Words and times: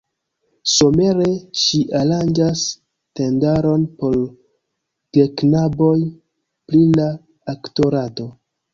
Somere 0.75 1.27
ŝi 1.63 1.81
aranĝas 1.99 2.63
tendaron 3.21 3.85
por 4.01 4.19
geknaboj 5.19 5.95
pri 6.03 6.85
la 6.99 7.11
aktorado. 7.59 8.31